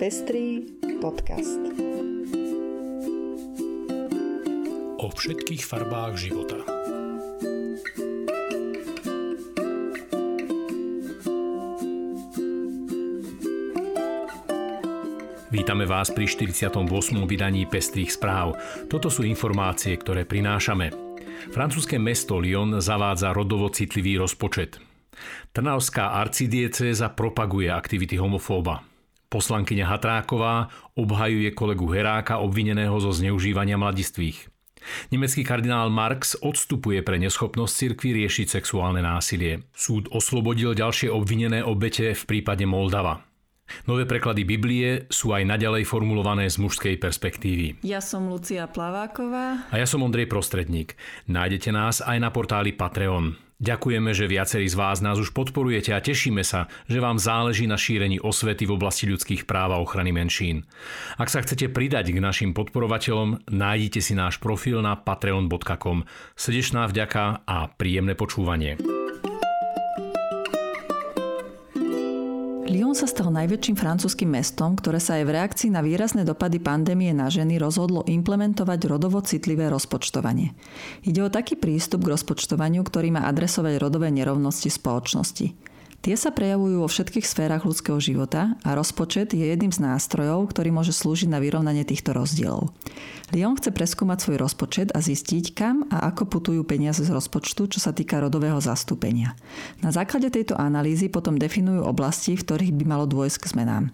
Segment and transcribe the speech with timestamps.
[0.00, 0.64] Pestrý
[0.96, 1.60] podcast.
[4.96, 6.56] O všetkých farbách života.
[15.52, 16.80] Vítame vás pri 48.
[17.28, 18.56] vydaní Pestrých správ.
[18.88, 20.96] Toto sú informácie, ktoré prinášame.
[21.52, 24.80] Francúzske mesto Lyon zavádza rodovo citlivý rozpočet.
[25.52, 28.89] Trnavská arcidiecéza propaguje aktivity homofóba.
[29.30, 30.66] Poslankyňa Hatráková
[30.98, 34.50] obhajuje kolegu Heráka obvineného zo zneužívania mladistvých.
[35.14, 39.70] Nemecký kardinál Marx odstupuje pre neschopnosť cirkvi riešiť sexuálne násilie.
[39.70, 43.22] Súd oslobodil ďalšie obvinené obete v prípade Moldava.
[43.86, 47.86] Nové preklady Biblie sú aj naďalej formulované z mužskej perspektívy.
[47.86, 49.70] Ja som Lucia Plaváková.
[49.70, 50.98] A ja som Ondrej Prostredník.
[51.30, 53.49] Nájdete nás aj na portáli Patreon.
[53.60, 57.76] Ďakujeme, že viacerí z vás nás už podporujete a tešíme sa, že vám záleží na
[57.76, 60.64] šírení osvety v oblasti ľudských práv a ochrany menšín.
[61.20, 66.08] Ak sa chcete pridať k našim podporovateľom, nájdite si náš profil na patreon.com.
[66.40, 68.80] Srdečná vďaka a príjemné počúvanie.
[72.70, 77.10] Lyon sa stal najväčším francúzským mestom, ktoré sa aj v reakcii na výrazné dopady pandémie
[77.10, 80.54] na ženy rozhodlo implementovať rodovo citlivé rozpočtovanie.
[81.02, 85.69] Ide o taký prístup k rozpočtovaniu, ktorý má adresovať rodové nerovnosti spoločnosti.
[86.00, 90.72] Tie sa prejavujú vo všetkých sférach ľudského života a rozpočet je jedným z nástrojov, ktorý
[90.72, 92.72] môže slúžiť na vyrovnanie týchto rozdielov.
[93.36, 97.84] Lyon chce preskúmať svoj rozpočet a zistiť, kam a ako putujú peniaze z rozpočtu, čo
[97.84, 99.36] sa týka rodového zastúpenia.
[99.84, 103.84] Na základe tejto analýzy potom definujú oblasti, v ktorých by malo dôjsť k zmenám.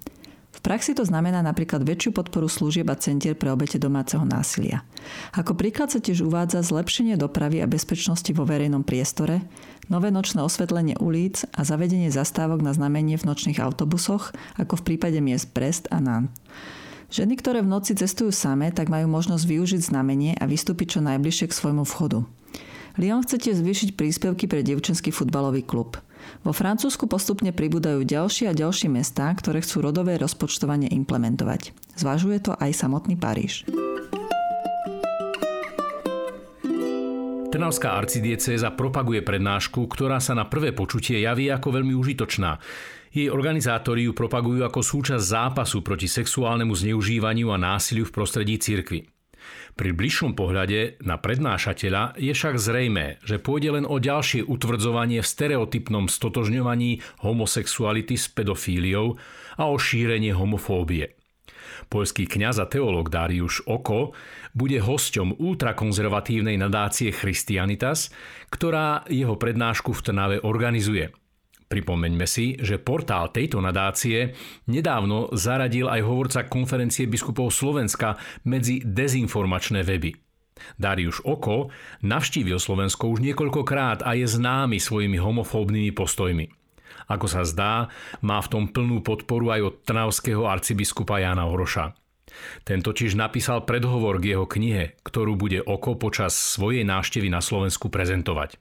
[0.57, 4.89] V praxi to znamená napríklad väčšiu podporu služieb a centier pre obete domáceho násilia.
[5.37, 9.45] Ako príklad sa tiež uvádza zlepšenie dopravy a bezpečnosti vo verejnom priestore,
[9.93, 15.21] nové nočné osvetlenie ulic a zavedenie zastávok na znamenie v nočných autobusoch, ako v prípade
[15.21, 16.33] miest Brest a Nantes.
[17.07, 21.47] Ženy, ktoré v noci cestujú samé, tak majú možnosť využiť znamenie a vystúpiť čo najbližšie
[21.47, 22.27] k svojmu vchodu.
[22.99, 26.01] Lyon chce tiež zvýšiť príspevky pre devčenský futbalový klub.
[26.47, 31.75] Vo Francúzsku postupne pribúdajú ďalšie a ďalšie mestá, ktoré chcú rodové rozpočtovanie implementovať.
[31.99, 33.67] Zvažuje to aj samotný Paríž.
[37.57, 42.61] Trnavská arcidiecéza propaguje prednášku, ktorá sa na prvé počutie javí ako veľmi užitočná.
[43.17, 49.16] Jej organizátori ju propagujú ako súčasť zápasu proti sexuálnemu zneužívaniu a násiliu v prostredí cirkvy.
[49.77, 55.29] Pri bližšom pohľade na prednášateľa je však zrejmé, že pôjde len o ďalšie utvrdzovanie v
[55.29, 59.21] stereotypnom stotožňovaní homosexuality s pedofíliou
[59.61, 61.17] a o šírenie homofóbie.
[61.93, 64.17] Poľský kňaz a teológ Dariusz Oko
[64.57, 68.09] bude hosťom ultrakonzervatívnej nadácie Christianitas,
[68.49, 71.13] ktorá jeho prednášku v Trnave organizuje–
[71.67, 74.39] Pripomeňme si, že portál tejto nadácie
[74.71, 78.15] nedávno zaradil aj hovorca konferencie biskupov Slovenska
[78.47, 80.15] medzi dezinformačné weby.
[80.79, 81.69] Darius Oko
[82.07, 86.47] navštívil Slovensko už niekoľkokrát a je známy svojimi homofóbnymi postojmi.
[87.11, 87.91] Ako sa zdá,
[88.23, 91.95] má v tom plnú podporu aj od trnavského arcibiskupa Jana Oroša.
[92.67, 97.87] Ten totiž napísal predhovor k jeho knihe, ktorú bude Oko počas svojej návštevy na Slovensku
[97.91, 98.59] prezentovať.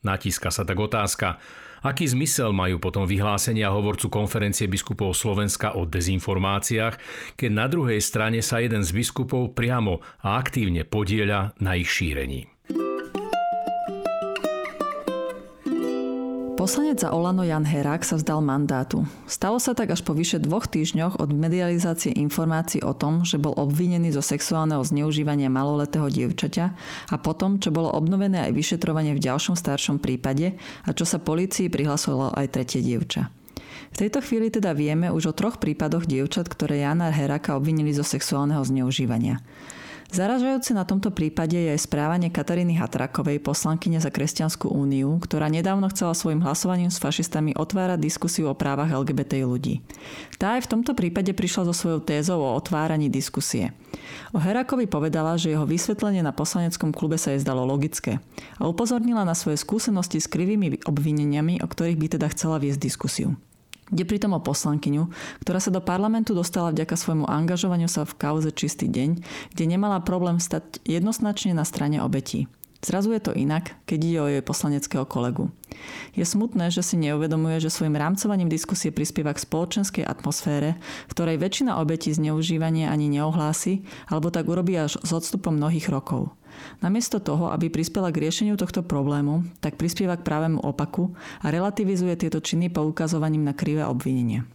[0.00, 1.38] Natíska sa tak otázka,
[1.80, 6.94] aký zmysel majú potom vyhlásenia hovorcu konferencie biskupov Slovenska o dezinformáciách,
[7.36, 12.59] keď na druhej strane sa jeden z biskupov priamo a aktívne podieľa na ich šírení.
[16.60, 19.08] Poslanec za Olano Jan Herák sa vzdal mandátu.
[19.24, 23.56] Stalo sa tak až po vyše dvoch týždňoch od medializácie informácií o tom, že bol
[23.56, 26.66] obvinený zo sexuálneho zneužívania maloletého dievčaťa
[27.08, 31.72] a potom, čo bolo obnovené aj vyšetrovanie v ďalšom staršom prípade a čo sa polícii
[31.72, 33.32] prihlasovalo aj tretie dievča.
[33.88, 38.04] V tejto chvíli teda vieme už o troch prípadoch dievčat, ktoré Jana Heráka obvinili zo
[38.04, 39.40] sexuálneho zneužívania.
[40.10, 45.86] Zaražajúce na tomto prípade je aj správanie Kataríny Hatrakovej, poslankyne za Kresťanskú úniu, ktorá nedávno
[45.94, 49.86] chcela svojim hlasovaním s fašistami otvárať diskusiu o právach LGBT ľudí.
[50.34, 53.70] Tá aj v tomto prípade prišla so svojou tézou o otváraní diskusie.
[54.34, 58.18] O Herakovi povedala, že jeho vysvetlenie na poslaneckom klube sa jej zdalo logické
[58.58, 63.38] a upozornila na svoje skúsenosti s krivými obvineniami, o ktorých by teda chcela viesť diskusiu.
[63.90, 65.10] Ide pritom o poslankyňu,
[65.42, 69.18] ktorá sa do parlamentu dostala vďaka svojmu angažovaniu sa v kauze Čistý deň,
[69.50, 72.46] kde nemala problém stať jednoznačne na strane obetí.
[72.80, 75.52] Zrazu je to inak, keď ide o jej poslaneckého kolegu.
[76.16, 81.36] Je smutné, že si neuvedomuje, že svojim rámcovaním diskusie prispieva k spoločenskej atmosfére, v ktorej
[81.36, 86.32] väčšina obetí zneužívania ani neohlási, alebo tak urobí až s odstupom mnohých rokov.
[86.80, 91.12] Namiesto toho, aby prispela k riešeniu tohto problému, tak prispieva k právému opaku
[91.44, 94.46] a relativizuje tieto činy poukazovaním na krivé obvinenie.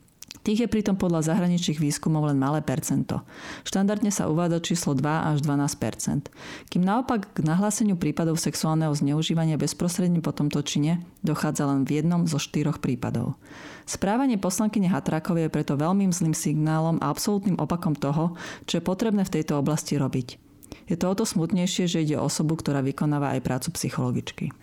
[0.46, 3.26] Tých je pritom podľa zahraničných výskumov len malé percento.
[3.66, 6.30] Štandardne sa uvádza číslo 2 až 12%
[6.70, 12.30] Kým naopak k nahláseniu prípadov sexuálneho zneužívania bezprostredne po tomto čine dochádza len v jednom
[12.30, 13.42] zo štyroch prípadov.
[13.90, 18.38] Správanie poslankyne Hatrákovej je preto veľmi zlým signálom a absolútnym opakom toho,
[18.70, 20.45] čo je potrebné v tejto oblasti robiť.
[20.86, 24.54] Je to o to smutnejšie, že ide o osobu, ktorá vykonáva aj prácu psychologičky.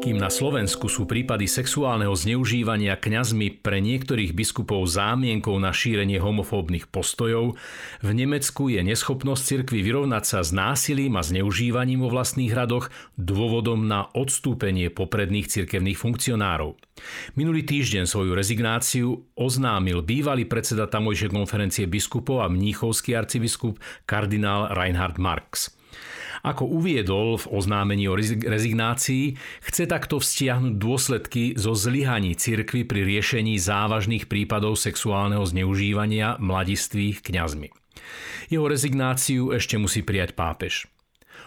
[0.00, 6.88] Kým na Slovensku sú prípady sexuálneho zneužívania kňazmi pre niektorých biskupov zámienkou na šírenie homofóbnych
[6.88, 7.60] postojov,
[8.00, 12.88] v Nemecku je neschopnosť cirkvy vyrovnať sa s násilím a zneužívaním vo vlastných radoch
[13.20, 16.80] dôvodom na odstúpenie popredných cirkevných funkcionárov.
[17.36, 23.76] Minulý týždeň svoju rezignáciu oznámil bývalý predseda tamojšej konferencie biskupov a mníchovský arcibiskup
[24.08, 25.79] kardinál Reinhard Marx.
[26.40, 33.60] Ako uviedol v oznámení o rezignácii, chce takto vztiahnuť dôsledky zo zlyhaní cirkvy pri riešení
[33.60, 37.68] závažných prípadov sexuálneho zneužívania mladistvých kňazmi.
[38.48, 40.88] Jeho rezignáciu ešte musí prijať pápež.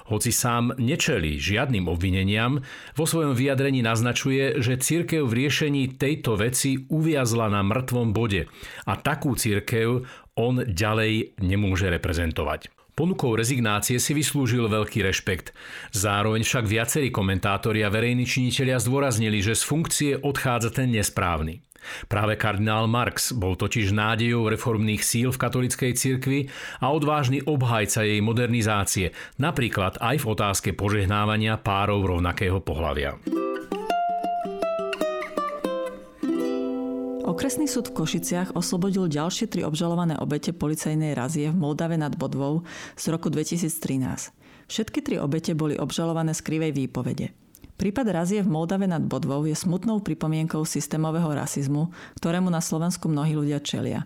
[0.04, 2.60] Hoci sám nečelí žiadnym obvineniam,
[2.92, 8.52] vo svojom vyjadrení naznačuje, že církev v riešení tejto veci uviazla na mŕtvom bode
[8.84, 10.04] a takú církev
[10.36, 12.83] on ďalej nemôže reprezentovať.
[12.94, 15.50] Ponukou rezignácie si vyslúžil veľký rešpekt.
[15.98, 21.66] Zároveň však viacerí komentátori a verejní činitelia zdôraznili, že z funkcie odchádza ten nesprávny.
[22.08, 26.40] Práve kardinál Marx bol totiž nádejou reformných síl v katolickej cirkvi
[26.80, 33.20] a odvážny obhajca jej modernizácie, napríklad aj v otázke požehnávania párov rovnakého pohľavia.
[37.34, 42.62] Okresný súd v Košiciach oslobodil ďalšie tri obžalované obete policajnej razie v Moldave nad Bodvou
[42.94, 43.74] z roku 2013.
[44.70, 47.34] Všetky tri obete boli obžalované z krivej výpovede.
[47.82, 51.90] Prípad razie v Moldave nad Bodvou je smutnou pripomienkou systémového rasizmu,
[52.22, 54.06] ktorému na Slovensku mnohí ľudia čelia.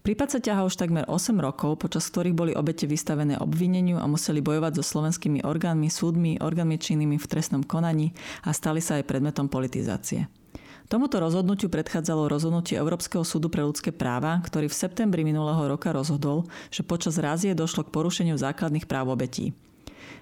[0.00, 4.40] Prípad sa ťahá už takmer 8 rokov, počas ktorých boli obete vystavené obvineniu a museli
[4.40, 8.16] bojovať so slovenskými orgánmi, súdmi, orgánmi činnými v trestnom konaní
[8.48, 10.45] a stali sa aj predmetom politizácie.
[10.86, 16.46] Tomuto rozhodnutiu predchádzalo rozhodnutie Európskeho súdu pre ľudské práva, ktorý v septembri minulého roka rozhodol,
[16.70, 19.50] že počas rázie došlo k porušeniu základných práv obetí.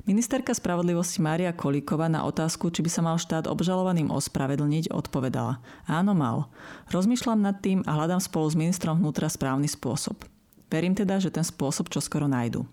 [0.09, 5.61] Ministerka spravodlivosti Mária Kolíková na otázku, či by sa mal štát obžalovaným ospravedlniť, odpovedala.
[5.85, 6.49] Áno, mal.
[6.93, 10.25] Rozmýšľam nad tým a hľadám spolu s ministrom vnútra správny spôsob.
[10.73, 12.65] Verím teda, že ten spôsob čoskoro nájdu.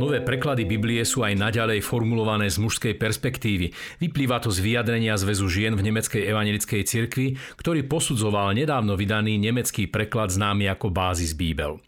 [0.00, 3.68] Nové preklady Biblie sú aj naďalej formulované z mužskej perspektívy.
[4.00, 9.92] Vyplýva to z vyjadrenia Zväzu žien v Nemeckej evangelickej cirkvi, ktorý posudzoval nedávno vydaný nemecký
[9.92, 11.84] preklad známy ako Bázis Bíbel.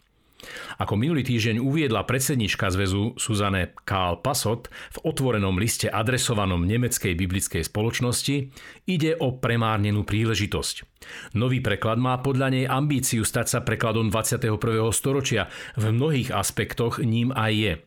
[0.77, 7.65] Ako minulý týždeň uviedla predsednička zväzu Suzane Karl Pasot v otvorenom liste adresovanom nemeckej biblickej
[7.65, 8.53] spoločnosti,
[8.85, 10.85] ide o premárnenú príležitosť.
[11.33, 14.53] Nový preklad má podľa nej ambíciu stať sa prekladom 21.
[14.93, 15.49] storočia,
[15.81, 17.73] v mnohých aspektoch ním aj je–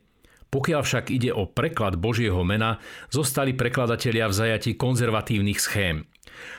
[0.47, 2.79] pokiaľ však ide o preklad Božieho mena,
[3.11, 6.07] zostali prekladatelia v zajati konzervatívnych schém.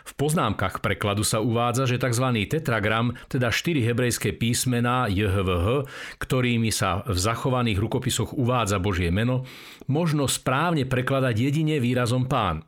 [0.03, 2.27] V poznámkach prekladu sa uvádza, že tzv.
[2.51, 5.87] tetragram, teda 4 hebrejské písmená JHVH,
[6.19, 9.47] ktorými sa v zachovaných rukopisoch uvádza Božie meno,
[9.87, 12.67] možno správne prekladať jedine výrazom pán.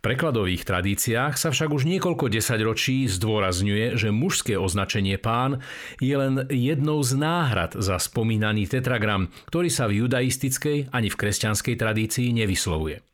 [0.00, 5.60] Prekladových tradíciách sa však už niekoľko desaťročí zdôrazňuje, že mužské označenie pán
[6.00, 11.76] je len jednou z náhrad za spomínaný tetragram, ktorý sa v judaistickej ani v kresťanskej
[11.76, 13.09] tradícii nevyslovuje.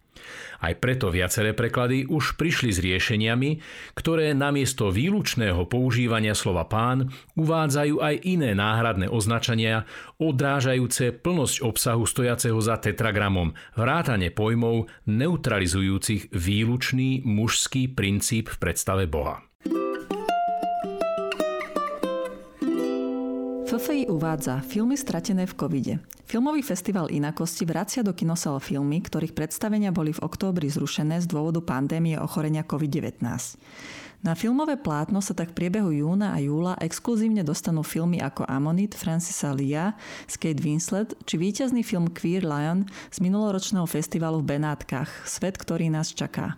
[0.61, 3.51] Aj preto viaceré preklady už prišli s riešeniami,
[3.95, 7.09] ktoré namiesto výlučného používania slova pán
[7.39, 9.87] uvádzajú aj iné náhradné označenia,
[10.19, 19.46] odrážajúce plnosť obsahu stojaceho za tetragramom, vrátane pojmov neutralizujúcich výlučný mužský princíp v predstave Boha.
[23.67, 25.95] FFI uvádza filmy stratené v covide.
[26.23, 31.59] Filmový festival Inakosti vracia do kinosal filmy, ktorých predstavenia boli v októbri zrušené z dôvodu
[31.59, 33.27] pandémie ochorenia COVID-19.
[34.23, 38.95] Na filmové plátno sa tak v priebehu júna a júla exkluzívne dostanú filmy ako Amonit
[38.95, 39.99] Francisa Lia
[40.31, 46.15] Kate Winslet či víťazný film Queer Lion z minuloročného festivalu v Benátkach Svet, ktorý nás
[46.15, 46.55] čaká.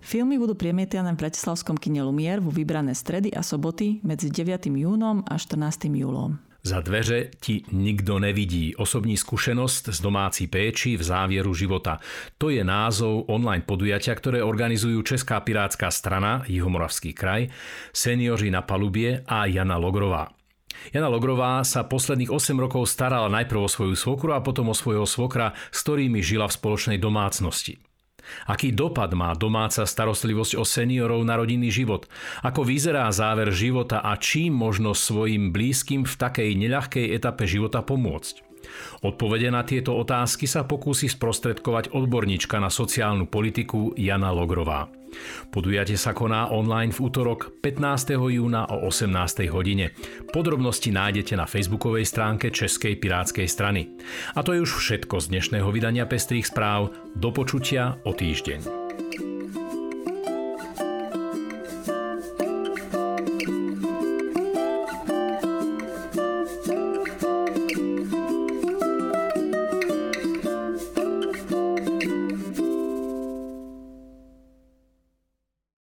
[0.00, 4.70] Filmy budú premietané v Bratislavskom kine Lumier vo vybrané stredy a soboty medzi 9.
[4.70, 5.90] júnom a 14.
[5.90, 6.38] júlom.
[6.66, 8.74] Za dveře ti nikto nevidí.
[8.74, 12.02] Osobní skúsenosť z domácí péči v závieru života.
[12.42, 17.54] To je názov online podujatia, ktoré organizujú Česká pirátska strana, Jihomoravský kraj,
[17.94, 20.26] seniori na palubie a Jana Logrová.
[20.90, 25.06] Jana Logrová sa posledných 8 rokov starala najprv o svoju svokru a potom o svojho
[25.06, 27.78] svokra, s ktorými žila v spoločnej domácnosti.
[28.46, 32.06] Aký dopad má domáca starostlivosť o seniorov na rodinný život?
[32.46, 38.45] Ako vyzerá záver života a čím možno svojim blízkym v takej neľahkej etape života pomôcť?
[39.02, 44.88] Odpovede na tieto otázky sa pokúsi sprostredkovať odborníčka na sociálnu politiku Jana Logrová.
[45.48, 48.18] Podujatie sa koná online v útorok 15.
[48.18, 49.48] júna o 18.
[49.48, 49.96] hodine.
[50.28, 53.96] Podrobnosti nájdete na facebookovej stránke Českej pirátskej strany.
[54.36, 56.92] A to je už všetko z dnešného vydania Pestrých správ.
[57.16, 58.85] Do počutia o týždeň.